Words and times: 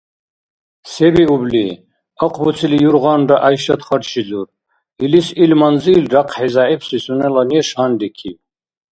-Се 0.91 1.07
биубли?!- 1.15 1.65
ахъбуцили 2.23 2.77
юргъанра, 2.87 3.37
ГӀяйшат 3.41 3.81
харчризур. 3.87 4.47
Илис 5.03 5.27
ил 5.43 5.51
манзил 5.61 6.01
рахъхӀи 6.13 6.47
зягӀипси 6.53 6.97
сунела 7.05 7.43
неш 7.49 7.67
гьанрикиб. 7.77 8.37